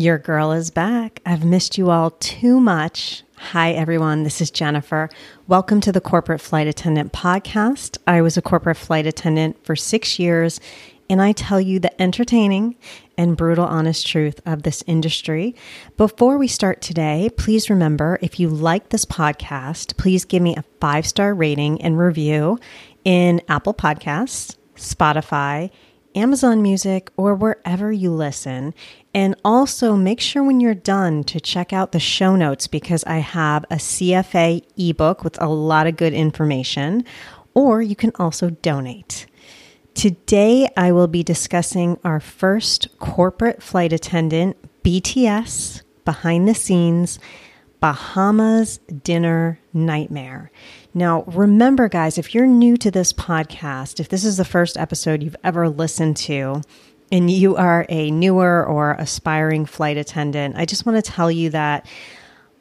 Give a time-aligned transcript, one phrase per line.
[0.00, 1.20] Your girl is back.
[1.26, 3.22] I've missed you all too much.
[3.36, 4.22] Hi, everyone.
[4.22, 5.10] This is Jennifer.
[5.46, 7.98] Welcome to the Corporate Flight Attendant Podcast.
[8.06, 10.58] I was a corporate flight attendant for six years,
[11.10, 12.76] and I tell you the entertaining
[13.18, 15.54] and brutal honest truth of this industry.
[15.98, 20.64] Before we start today, please remember if you like this podcast, please give me a
[20.80, 22.58] five star rating and review
[23.04, 25.70] in Apple Podcasts, Spotify,
[26.14, 28.74] Amazon Music, or wherever you listen.
[29.14, 33.18] And also make sure when you're done to check out the show notes because I
[33.18, 37.04] have a CFA ebook with a lot of good information,
[37.54, 39.26] or you can also donate.
[39.94, 47.18] Today, I will be discussing our first corporate flight attendant, BTS, behind the scenes,
[47.80, 50.50] Bahamas dinner nightmare.
[50.92, 55.22] Now, remember, guys, if you're new to this podcast, if this is the first episode
[55.22, 56.62] you've ever listened to,
[57.12, 61.50] and you are a newer or aspiring flight attendant, I just want to tell you
[61.50, 61.86] that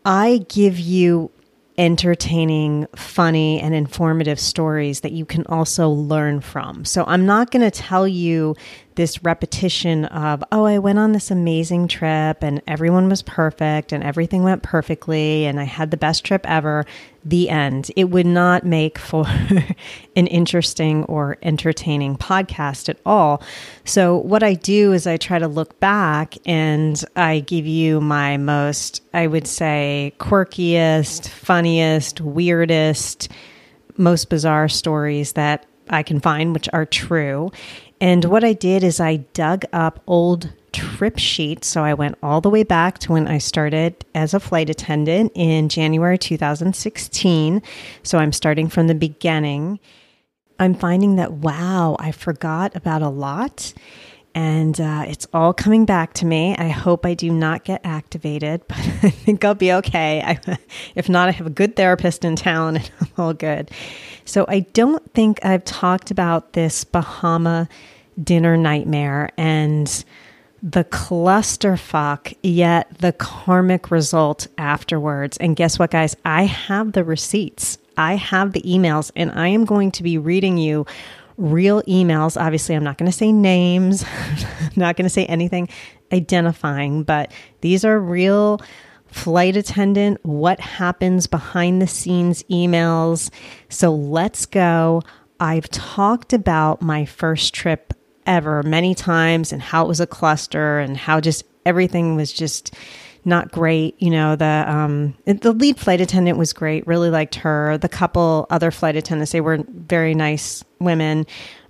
[0.05, 1.31] I give you
[1.77, 6.83] entertaining, funny, and informative stories that you can also learn from.
[6.83, 8.55] So I'm not going to tell you
[8.95, 14.03] this repetition of, oh, I went on this amazing trip and everyone was perfect and
[14.03, 16.85] everything went perfectly and I had the best trip ever.
[17.23, 17.91] The end.
[17.97, 19.25] It would not make for
[20.15, 23.43] an interesting or entertaining podcast at all.
[23.83, 28.37] So, what I do is I try to look back and I give you my
[28.37, 33.29] most, I would say, quirkiest, funniest, weirdest,
[33.97, 37.51] most bizarre stories that I can find, which are true.
[38.01, 41.67] And what I did is I dug up old trip sheets.
[41.67, 45.31] So I went all the way back to when I started as a flight attendant
[45.35, 47.61] in January 2016.
[48.03, 49.79] So I'm starting from the beginning.
[50.59, 53.73] I'm finding that, wow, I forgot about a lot.
[54.39, 56.55] And uh, it's all coming back to me.
[56.55, 60.21] I hope I do not get activated, but I think I'll be okay.
[60.21, 60.57] I,
[60.95, 63.69] if not, I have a good therapist in town and I'm all good.
[64.23, 67.67] So I don't think I've talked about this Bahama
[68.23, 70.05] dinner nightmare and
[70.63, 75.35] the clusterfuck, yet the karmic result afterwards.
[75.35, 76.15] And guess what, guys?
[76.23, 80.57] I have the receipts, I have the emails, and I am going to be reading
[80.57, 80.85] you
[81.39, 82.39] real emails.
[82.39, 85.69] Obviously, I'm not going to say names, I'm not going to say anything
[86.11, 88.61] identifying, but these are real
[89.07, 93.31] flight attendant, what happens behind the scenes emails.
[93.69, 95.01] So let's go.
[95.39, 97.93] I've talked about my first trip
[98.25, 102.75] ever many times and how it was a cluster and how just everything was just
[103.29, 104.01] not great.
[104.01, 107.77] You know, the um, the lead flight attendant was great, really liked her.
[107.77, 111.25] The couple other flight attendants, they were very nice women.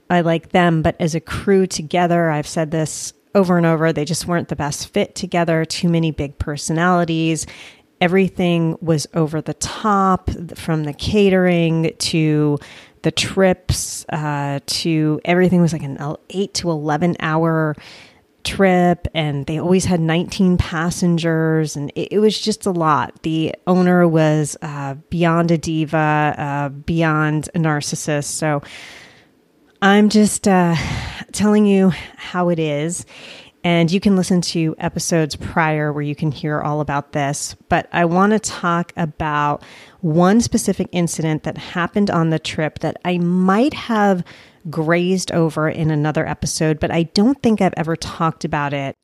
[0.09, 3.93] I like them, but as a crew together, I've said this over and over.
[3.93, 7.45] They just weren't the best fit together, too many big personalities.
[8.01, 12.57] Everything was over the top from the catering to
[13.01, 15.97] the trips uh, to everything was like an
[16.29, 17.75] 8 to 11 hour
[18.43, 23.53] trip and they always had 19 passengers and it, it was just a lot the
[23.67, 28.61] owner was uh, beyond a diva uh, beyond a narcissist so
[29.81, 30.75] i'm just uh,
[31.31, 33.05] telling you how it is.
[33.63, 37.55] And you can listen to episodes prior where you can hear all about this.
[37.67, 39.63] But I want to talk about
[39.99, 44.23] one specific incident that happened on the trip that I might have
[44.69, 48.97] grazed over in another episode, but I don't think I've ever talked about it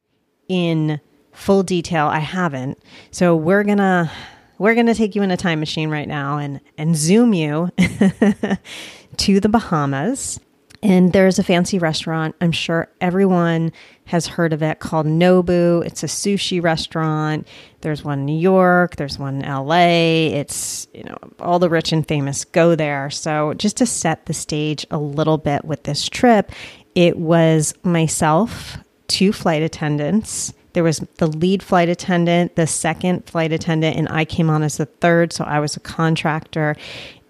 [0.47, 0.99] in
[1.31, 2.07] full detail.
[2.07, 2.79] I haven't.
[3.11, 4.11] So we're going to
[4.57, 7.69] we're going to take you in a time machine right now and and zoom you
[9.17, 10.39] to the Bahamas
[10.85, 12.35] and there's a fancy restaurant.
[12.41, 13.71] I'm sure everyone
[14.05, 15.83] has heard of it called Nobu.
[15.83, 17.47] It's a sushi restaurant.
[17.81, 20.27] There's one in New York, there's one in LA.
[20.37, 23.09] It's, you know, all the rich and famous go there.
[23.09, 26.51] So, just to set the stage a little bit with this trip,
[26.93, 30.53] it was myself, two flight attendants.
[30.73, 34.77] There was the lead flight attendant, the second flight attendant, and I came on as
[34.77, 35.33] the third.
[35.33, 36.75] So, I was a contractor.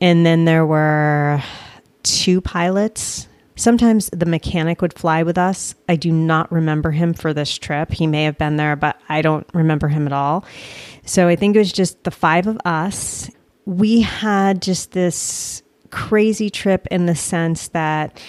[0.02, 1.42] And then there were
[2.04, 5.76] two pilots Sometimes the mechanic would fly with us.
[5.88, 7.92] I do not remember him for this trip.
[7.92, 10.44] He may have been there, but I don't remember him at all.
[11.06, 13.30] So I think it was just the five of us.
[13.66, 18.22] We had just this crazy trip in the sense that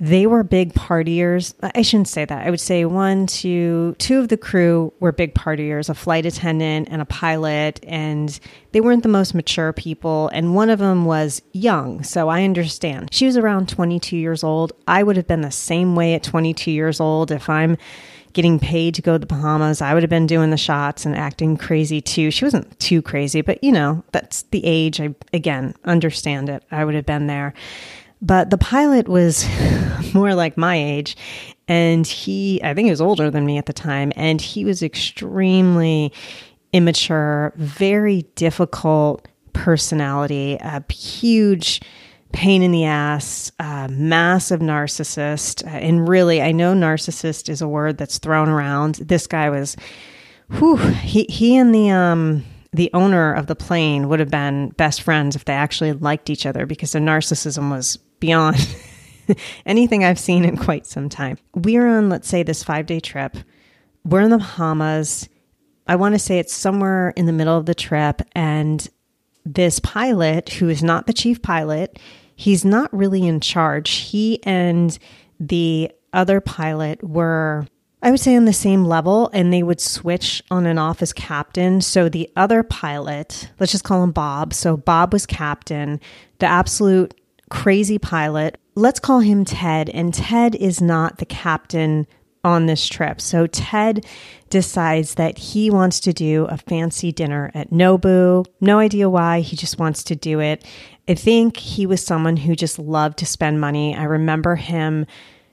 [0.00, 1.52] they were big partiers.
[1.74, 2.46] I shouldn't say that.
[2.46, 6.88] I would say one, two, two of the crew were big partiers, a flight attendant
[6.90, 8.40] and a pilot, and
[8.72, 10.30] they weren't the most mature people.
[10.32, 13.10] And one of them was young, so I understand.
[13.12, 14.72] She was around 22 years old.
[14.88, 17.76] I would have been the same way at 22 years old if I'm
[18.32, 19.82] getting paid to go to the Bahamas.
[19.82, 22.30] I would have been doing the shots and acting crazy too.
[22.30, 25.00] She wasn't too crazy, but you know, that's the age.
[25.00, 26.62] I, again, understand it.
[26.70, 27.52] I would have been there.
[28.22, 29.46] But the pilot was
[30.14, 31.16] more like my age.
[31.68, 34.12] And he, I think he was older than me at the time.
[34.16, 36.12] And he was extremely
[36.72, 41.80] immature, very difficult personality, a huge
[42.32, 43.50] pain in the ass,
[43.88, 45.64] massive narcissist.
[45.64, 48.96] Uh, and really, I know narcissist is a word that's thrown around.
[48.96, 49.76] This guy was,
[50.50, 55.02] whew, he, he and the, um, the owner of the plane would have been best
[55.02, 58.76] friends if they actually liked each other because the narcissism was beyond
[59.66, 61.38] anything I've seen in quite some time.
[61.54, 63.36] We're on, let's say, this five day trip.
[64.04, 65.28] We're in the Bahamas.
[65.86, 68.22] I want to say it's somewhere in the middle of the trip.
[68.32, 68.86] And
[69.44, 71.98] this pilot, who is not the chief pilot,
[72.36, 73.90] he's not really in charge.
[73.90, 74.96] He and
[75.38, 77.66] the other pilot were,
[78.02, 81.12] I would say, on the same level, and they would switch on and off as
[81.12, 81.80] captain.
[81.80, 84.54] So the other pilot, let's just call him Bob.
[84.54, 86.00] So Bob was captain,
[86.38, 87.19] the absolute
[87.50, 88.58] crazy pilot.
[88.74, 89.90] Let's call him Ted.
[89.90, 92.06] And Ted is not the captain
[92.42, 93.20] on this trip.
[93.20, 94.06] So Ted
[94.48, 98.46] decides that he wants to do a fancy dinner at Nobu.
[98.60, 100.64] No idea why, he just wants to do it.
[101.06, 103.94] I think he was someone who just loved to spend money.
[103.94, 105.06] I remember him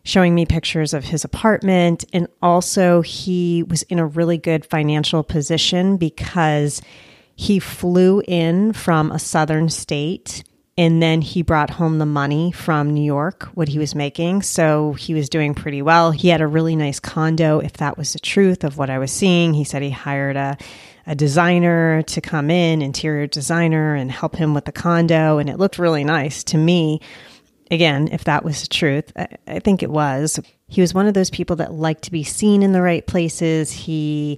[0.03, 5.21] showing me pictures of his apartment and also he was in a really good financial
[5.21, 6.81] position because
[7.35, 10.45] he flew in from a southern state
[10.77, 14.43] and then he brought home the money from New York, what he was making.
[14.43, 16.11] So he was doing pretty well.
[16.11, 19.11] He had a really nice condo, if that was the truth of what I was
[19.11, 19.55] seeing.
[19.55, 20.55] He said he hired a,
[21.07, 25.39] a designer to come in, interior designer, and help him with the condo.
[25.39, 27.01] And it looked really nice to me.
[27.71, 30.39] Again, if that was the truth, I, I think it was.
[30.67, 33.71] He was one of those people that liked to be seen in the right places.
[33.71, 34.37] He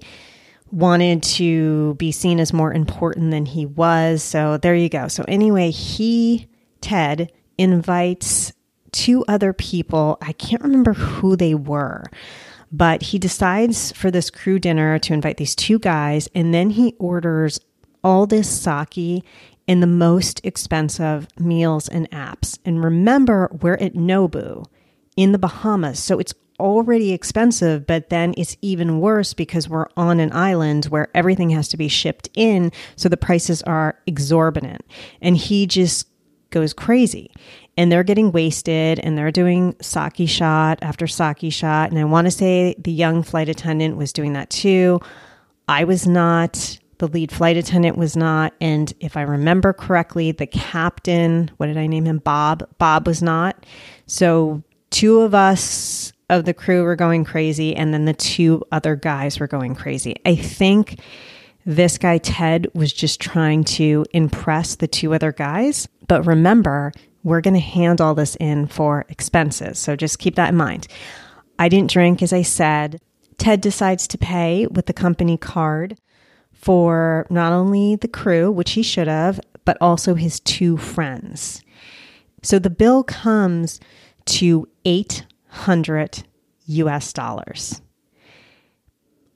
[0.72, 4.24] wanted to be seen as more important than he was.
[4.24, 5.08] So there you go.
[5.08, 6.48] So, anyway, he,
[6.82, 8.54] Ted, invites
[8.92, 10.18] two other people.
[10.22, 12.04] I can't remember who they were,
[12.72, 16.96] but he decides for this crew dinner to invite these two guys, and then he
[17.00, 17.60] orders
[18.04, 19.24] all this sake
[19.68, 22.58] and the most expensive meals and apps.
[22.66, 24.66] And remember, we're at Nobu
[25.20, 26.00] in the Bahamas.
[26.00, 31.10] So it's already expensive, but then it's even worse because we're on an island where
[31.14, 32.72] everything has to be shipped in.
[32.96, 34.82] So the prices are exorbitant.
[35.22, 36.08] And he just
[36.52, 37.34] goes crazy.
[37.76, 41.90] And they're getting wasted and they're doing sake shot after sake shot.
[41.90, 45.02] And I want to say the young flight attendant was doing that too.
[45.68, 46.80] I was not.
[47.00, 48.54] The lead flight attendant was not.
[48.62, 52.20] And if I remember correctly, the captain, what did I name him?
[52.20, 52.68] Bob.
[52.78, 53.66] Bob was not.
[54.06, 58.96] So two of us of the crew were going crazy, and then the two other
[58.96, 60.16] guys were going crazy.
[60.26, 61.00] I think
[61.66, 65.88] this guy, Ted, was just trying to impress the two other guys.
[66.08, 66.92] But remember,
[67.24, 69.78] we're going to hand all this in for expenses.
[69.80, 70.88] So just keep that in mind.
[71.58, 73.02] I didn't drink, as I said.
[73.38, 75.98] Ted decides to pay with the company card
[76.54, 81.64] for not only the crew, which he should have, but also his two friends.
[82.44, 83.80] So the bill comes
[84.30, 86.24] to 800
[86.66, 87.82] US dollars.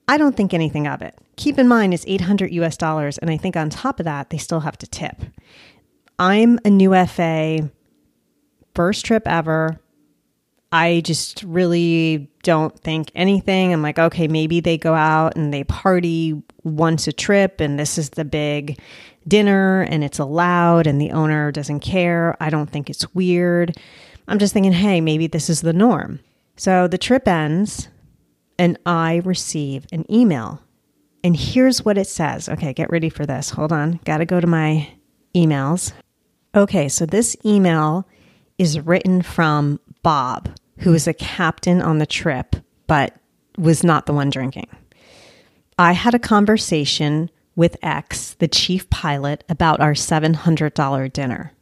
[0.07, 1.17] I don't think anything of it.
[1.35, 4.37] Keep in mind it's 800 US dollars and I think on top of that they
[4.37, 5.23] still have to tip.
[6.19, 7.71] I'm a new FA
[8.75, 9.79] first trip ever.
[10.71, 13.73] I just really don't think anything.
[13.73, 17.97] I'm like, okay, maybe they go out and they party once a trip and this
[17.97, 18.79] is the big
[19.27, 22.35] dinner and it's allowed and the owner doesn't care.
[22.39, 23.77] I don't think it's weird.
[24.27, 26.19] I'm just thinking, hey, maybe this is the norm.
[26.55, 27.89] So the trip ends
[28.57, 30.61] and I receive an email.
[31.23, 32.49] And here's what it says.
[32.49, 33.49] Okay, get ready for this.
[33.51, 33.99] Hold on.
[34.05, 34.89] Got to go to my
[35.35, 35.93] emails.
[36.55, 38.07] Okay, so this email
[38.57, 40.49] is written from Bob,
[40.79, 42.55] who is a captain on the trip,
[42.87, 43.15] but
[43.57, 44.67] was not the one drinking.
[45.79, 51.53] I had a conversation with X, the chief pilot, about our $700 dinner.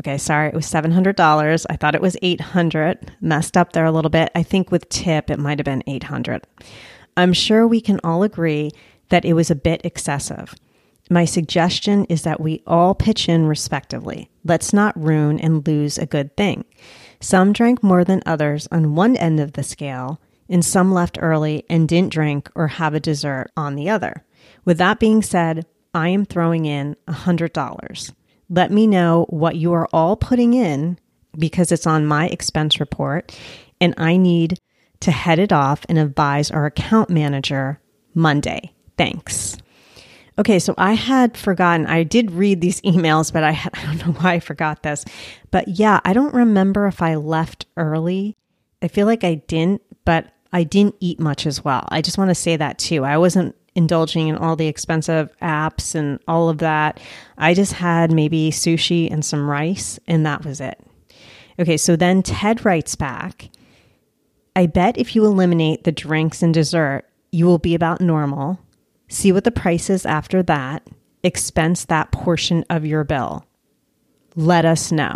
[0.00, 1.66] Okay, sorry, it was $700.
[1.68, 3.12] I thought it was 800.
[3.20, 4.30] Messed up there a little bit.
[4.34, 6.42] I think with tip it might have been 800.
[7.18, 8.70] I'm sure we can all agree
[9.10, 10.54] that it was a bit excessive.
[11.10, 14.30] My suggestion is that we all pitch in respectively.
[14.42, 16.64] Let's not ruin and lose a good thing.
[17.20, 21.66] Some drank more than others on one end of the scale, and some left early
[21.68, 24.24] and didn't drink or have a dessert on the other.
[24.64, 28.12] With that being said, I am throwing in $100.
[28.50, 30.98] Let me know what you are all putting in
[31.38, 33.34] because it's on my expense report
[33.80, 34.58] and I need
[35.00, 37.80] to head it off and advise our account manager
[38.12, 38.72] Monday.
[38.98, 39.56] Thanks.
[40.38, 41.86] Okay, so I had forgotten.
[41.86, 45.04] I did read these emails, but I, had, I don't know why I forgot this.
[45.50, 48.36] But yeah, I don't remember if I left early.
[48.82, 51.86] I feel like I didn't, but I didn't eat much as well.
[51.90, 53.04] I just want to say that too.
[53.04, 57.00] I wasn't indulging in all the expensive apps and all of that.
[57.38, 60.80] I just had maybe sushi and some rice, and that was it.
[61.58, 63.50] Okay, so then Ted writes back
[64.56, 68.58] I bet if you eliminate the drinks and dessert, you will be about normal.
[69.08, 70.86] See what the price is after that.
[71.22, 73.44] Expense that portion of your bill.
[74.34, 75.14] Let us know.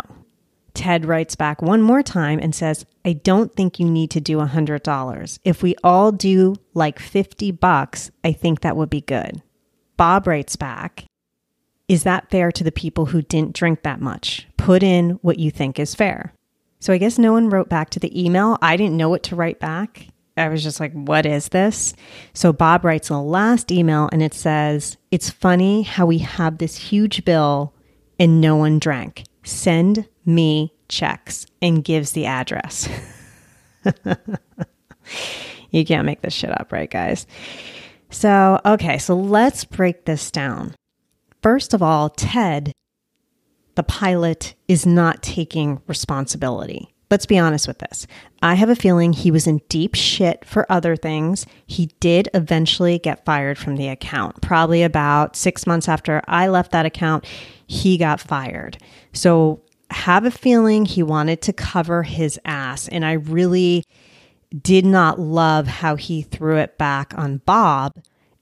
[0.75, 4.37] Ted writes back one more time and says, I don't think you need to do
[4.37, 5.39] $100.
[5.43, 9.41] If we all do like 50 bucks, I think that would be good.
[9.97, 11.05] Bob writes back,
[11.87, 14.47] Is that fair to the people who didn't drink that much?
[14.57, 16.33] Put in what you think is fair.
[16.79, 18.57] So I guess no one wrote back to the email.
[18.61, 20.07] I didn't know what to write back.
[20.37, 21.95] I was just like, what is this?
[22.33, 26.75] So Bob writes a last email and it says, It's funny how we have this
[26.75, 27.73] huge bill
[28.19, 29.23] and no one drank.
[29.43, 32.89] Send me checks and gives the address.
[35.71, 37.27] you can't make this shit up, right, guys?
[38.09, 40.73] So, okay, so let's break this down.
[41.41, 42.71] First of all, Ted,
[43.75, 46.95] the pilot, is not taking responsibility.
[47.11, 48.07] Let's be honest with this.
[48.41, 51.45] I have a feeling he was in deep shit for other things.
[51.67, 54.41] He did eventually get fired from the account.
[54.41, 57.25] Probably about six months after I left that account,
[57.67, 58.79] he got fired.
[59.13, 59.61] So
[59.91, 62.87] have a feeling he wanted to cover his ass.
[62.87, 63.83] And I really
[64.61, 67.93] did not love how he threw it back on Bob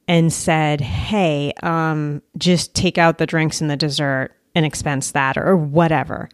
[0.08, 5.38] and said, Hey, um, just take out the drinks and the dessert and expense that
[5.38, 6.30] or whatever.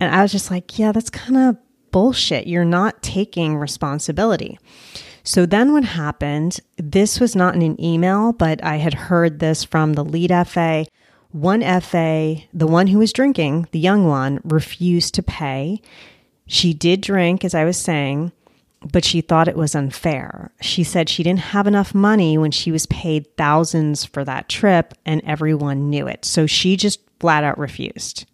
[0.00, 1.56] And I was just like, yeah, that's kind of
[1.90, 2.46] bullshit.
[2.46, 4.58] You're not taking responsibility.
[5.22, 9.64] So then what happened, this was not in an email, but I had heard this
[9.64, 10.86] from the lead FA.
[11.36, 15.82] One FA, the one who was drinking, the young one, refused to pay.
[16.46, 18.32] She did drink, as I was saying,
[18.90, 20.50] but she thought it was unfair.
[20.62, 24.94] She said she didn't have enough money when she was paid thousands for that trip,
[25.04, 26.24] and everyone knew it.
[26.24, 28.24] So she just flat out refused.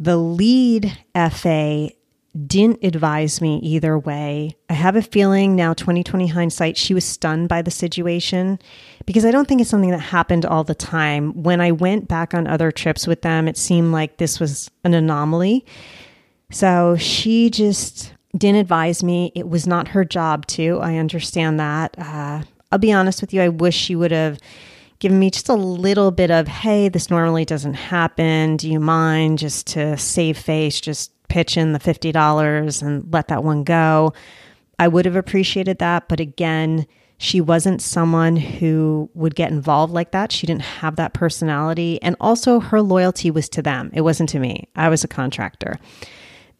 [0.00, 1.90] The lead FA
[2.36, 4.56] didn't advise me either way.
[4.68, 8.58] I have a feeling now, 2020 hindsight, she was stunned by the situation
[9.06, 11.42] because I don't think it's something that happened all the time.
[11.42, 14.94] When I went back on other trips with them, it seemed like this was an
[14.94, 15.64] anomaly.
[16.50, 19.32] So she just didn't advise me.
[19.34, 20.78] It was not her job to.
[20.80, 21.94] I understand that.
[21.98, 24.38] Uh, I'll be honest with you, I wish she would have
[24.98, 28.56] given me just a little bit of, hey, this normally doesn't happen.
[28.56, 33.44] Do you mind just to save face, just pitch in the $50 and let that
[33.44, 34.12] one go?
[34.78, 36.08] I would have appreciated that.
[36.08, 36.86] But again,
[37.18, 40.32] she wasn't someone who would get involved like that.
[40.32, 42.00] She didn't have that personality.
[42.02, 44.68] And also, her loyalty was to them, it wasn't to me.
[44.76, 45.78] I was a contractor.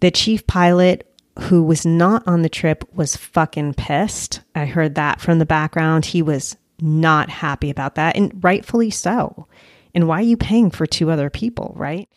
[0.00, 4.40] The chief pilot who was not on the trip was fucking pissed.
[4.54, 6.06] I heard that from the background.
[6.06, 9.46] He was not happy about that, and rightfully so.
[9.94, 12.08] And why are you paying for two other people, right?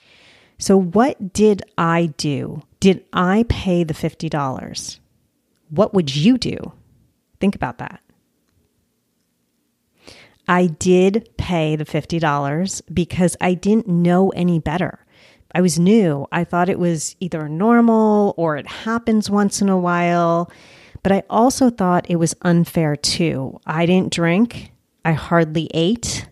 [0.59, 2.61] So, what did I do?
[2.79, 4.99] Did I pay the $50?
[5.69, 6.73] What would you do?
[7.39, 8.01] Think about that.
[10.47, 15.05] I did pay the $50 because I didn't know any better.
[15.53, 16.27] I was new.
[16.31, 20.51] I thought it was either normal or it happens once in a while.
[21.03, 23.59] But I also thought it was unfair too.
[23.65, 24.71] I didn't drink,
[25.05, 26.27] I hardly ate.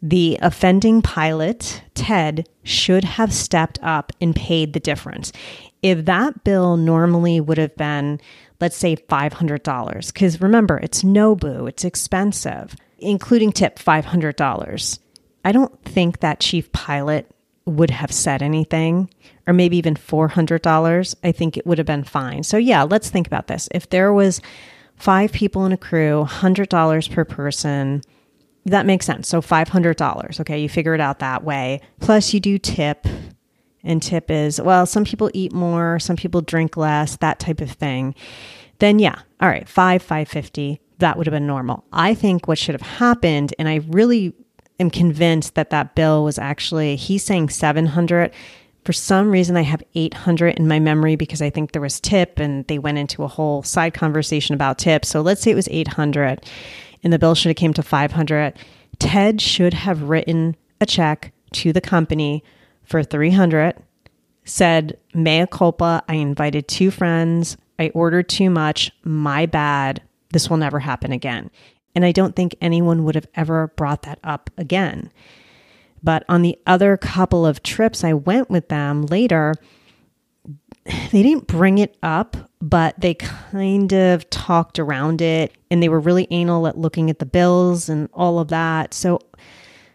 [0.00, 5.32] The offending pilot, Ted, should have stepped up and paid the difference.
[5.82, 8.20] If that bill normally would have been,
[8.60, 14.98] let's say, $500, because remember, it's Nobu, it's expensive, including tip $500.
[15.44, 17.30] I don't think that chief pilot
[17.64, 19.10] would have said anything
[19.46, 22.42] or maybe even $400, I think it would have been fine.
[22.42, 23.68] So, yeah, let's think about this.
[23.72, 24.42] If there was
[24.96, 28.02] five people in a crew, $100 per person,
[28.68, 29.28] that makes sense.
[29.28, 30.40] So, $500.
[30.40, 31.80] Okay, you figure it out that way.
[32.00, 33.06] Plus, you do tip.
[33.84, 37.70] And tip is, well, some people eat more, some people drink less, that type of
[37.70, 38.14] thing.
[38.80, 41.84] Then, yeah, all right, five, 550, that would have been normal.
[41.92, 44.34] I think what should have happened, and I really
[44.80, 48.32] am convinced that that bill was actually, he's saying 700.
[48.84, 52.38] For some reason, I have 800 in my memory because I think there was tip
[52.38, 55.04] and they went into a whole side conversation about tip.
[55.04, 56.44] So let's say it was 800
[57.02, 58.54] and the bill should have came to 500.
[58.98, 62.44] Ted should have written a check to the company
[62.84, 63.74] for 300
[64.44, 68.90] said mea culpa i invited two friends I ordered too much.
[69.04, 70.02] My bad.
[70.30, 71.50] This will never happen again.
[71.94, 75.10] And I don't think anyone would have ever brought that up again.
[76.02, 79.54] But on the other couple of trips I went with them later,
[80.84, 86.00] they didn't bring it up, but they kind of talked around it and they were
[86.00, 88.94] really anal at looking at the bills and all of that.
[88.94, 89.20] So,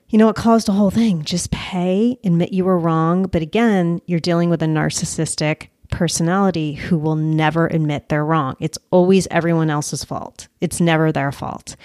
[0.10, 1.24] you know, it caused a whole thing.
[1.24, 3.24] Just pay, admit you were wrong.
[3.24, 8.56] But again, you're dealing with a narcissistic personality who will never admit they're wrong.
[8.60, 11.76] It's always everyone else's fault, it's never their fault.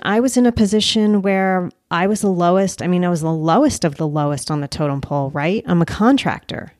[0.00, 2.82] I was in a position where I was the lowest.
[2.82, 5.64] I mean, I was the lowest of the lowest on the totem pole, right?
[5.66, 6.72] I'm a contractor.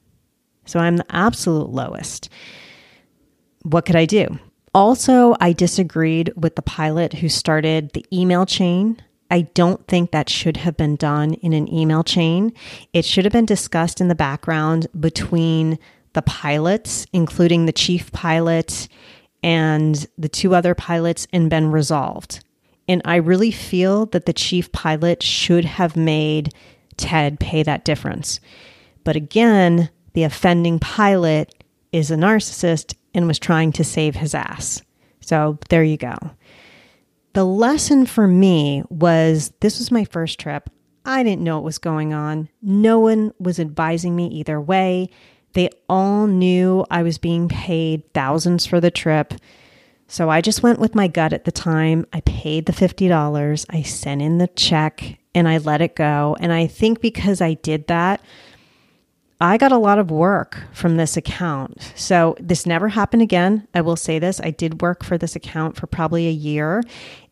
[0.66, 2.28] So I'm the absolute lowest.
[3.64, 4.38] What could I do?
[4.75, 9.00] Also, I disagreed with the pilot who started the email chain.
[9.30, 12.52] I don't think that should have been done in an email chain.
[12.92, 15.78] It should have been discussed in the background between
[16.12, 18.87] the pilots, including the chief pilot
[19.42, 22.44] and the two other pilots, and been resolved.
[22.87, 26.52] And I really feel that the chief pilot should have made
[26.97, 28.40] Ted pay that difference.
[29.04, 31.54] But again, the offending pilot
[31.92, 34.83] is a narcissist and was trying to save his ass.
[35.21, 36.16] So there you go.
[37.33, 40.71] The lesson for me was this was my first trip.
[41.04, 42.49] I didn't know what was going on.
[42.62, 45.11] No one was advising me either way.
[45.52, 49.35] They all knew I was being paid thousands for the trip.
[50.06, 52.06] So I just went with my gut at the time.
[52.12, 53.66] I paid the $50.
[53.71, 56.37] I sent in the check and I let it go.
[56.40, 58.21] And I think because I did that,
[59.41, 61.93] I got a lot of work from this account.
[61.97, 63.67] So this never happened again.
[63.75, 66.83] I will say this I did work for this account for probably a year.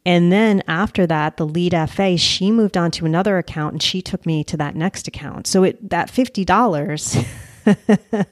[0.04, 4.02] And then after that, the lead FA, she moved on to another account and she
[4.02, 5.46] took me to that next account.
[5.46, 7.26] So it that $50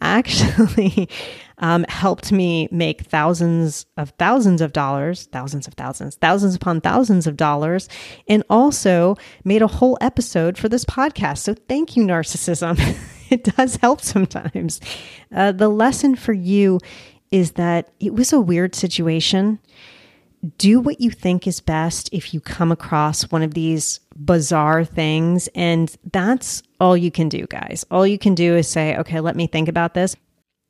[0.00, 1.08] actually
[1.58, 7.26] um, helped me make thousands of thousands of dollars, thousands of thousands, thousands upon thousands
[7.26, 7.88] of dollars,
[8.28, 11.38] and also made a whole episode for this podcast.
[11.38, 12.78] So thank you, narcissism.
[13.30, 14.80] it does help sometimes.
[15.34, 16.78] Uh, the lesson for you
[17.30, 19.58] is that it was a weird situation.
[20.56, 25.48] Do what you think is best if you come across one of these bizarre things.
[25.54, 27.84] And that's all you can do, guys.
[27.90, 30.14] All you can do is say, okay, let me think about this.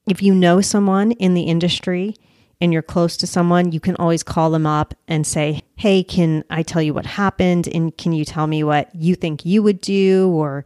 [0.09, 2.16] If you know someone in the industry
[2.61, 6.44] and you're close to someone, you can always call them up and say, Hey, can
[6.51, 7.68] I tell you what happened?
[7.68, 10.31] And can you tell me what you think you would do?
[10.31, 10.64] Or,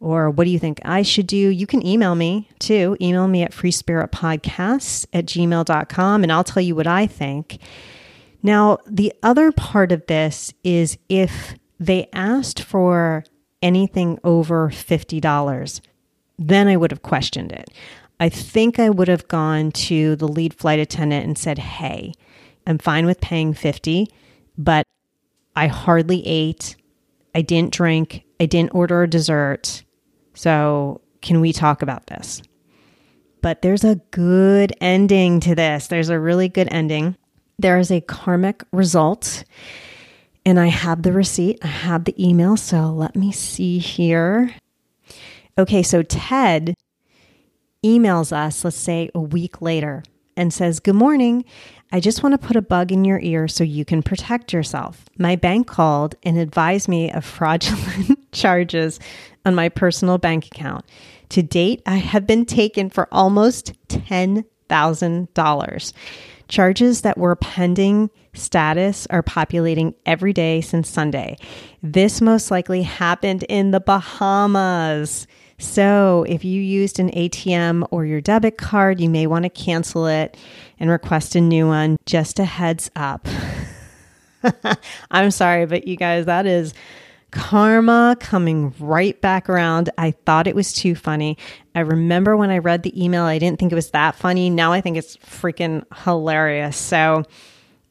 [0.00, 1.36] or what do you think I should do?
[1.36, 2.96] You can email me too.
[3.00, 7.58] Email me at freespiritpodcasts at gmail.com and I'll tell you what I think.
[8.42, 13.24] Now, the other part of this is if they asked for
[13.62, 15.80] anything over $50,
[16.38, 17.70] then I would have questioned it.
[18.20, 22.12] I think I would have gone to the lead flight attendant and said, Hey,
[22.66, 24.08] I'm fine with paying 50,
[24.56, 24.86] but
[25.56, 26.76] I hardly ate.
[27.34, 28.24] I didn't drink.
[28.40, 29.82] I didn't order a dessert.
[30.34, 32.42] So, can we talk about this?
[33.40, 35.88] But there's a good ending to this.
[35.88, 37.16] There's a really good ending.
[37.58, 39.44] There is a karmic result,
[40.44, 42.56] and I have the receipt, I have the email.
[42.56, 44.54] So, let me see here.
[45.56, 46.74] Okay, so Ted
[47.84, 50.02] emails us, let's say a week later,
[50.36, 51.44] and says, Good morning.
[51.92, 55.04] I just want to put a bug in your ear so you can protect yourself.
[55.16, 58.98] My bank called and advised me of fraudulent charges
[59.44, 60.84] on my personal bank account.
[61.28, 65.92] To date, I have been taken for almost $10,000.
[66.48, 71.36] Charges that were pending status are populating every day since Sunday.
[71.82, 75.26] This most likely happened in the Bahamas.
[75.58, 80.06] So, if you used an ATM or your debit card, you may want to cancel
[80.06, 80.36] it
[80.80, 81.96] and request a new one.
[82.06, 83.28] Just a heads up.
[85.10, 86.74] I'm sorry, but you guys, that is
[87.30, 89.90] karma coming right back around.
[89.96, 91.38] I thought it was too funny.
[91.74, 94.50] I remember when I read the email, I didn't think it was that funny.
[94.50, 96.76] Now I think it's freaking hilarious.
[96.76, 97.24] So,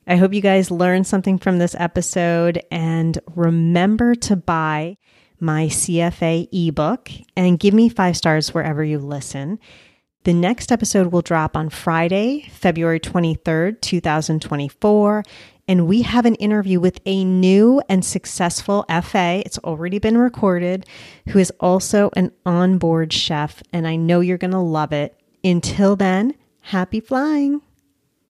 [0.06, 4.98] I hope you guys learned something from this episode and remember to buy
[5.44, 9.60] my CFA ebook and give me five stars wherever you listen.
[10.24, 15.24] The next episode will drop on Friday, February 23rd, 2024.
[15.68, 19.44] And we have an interview with a new and successful FA.
[19.46, 20.86] It's already been recorded,
[21.30, 23.62] who is also an onboard chef.
[23.74, 25.20] And I know you're going to love it.
[25.44, 27.62] Until then, happy flying.